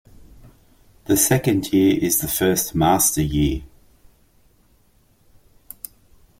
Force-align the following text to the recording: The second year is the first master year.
The 1.05 1.15
second 1.15 1.71
year 1.71 1.95
is 2.03 2.21
the 2.21 2.27
first 2.27 2.73
master 2.73 3.21
year. 3.21 3.61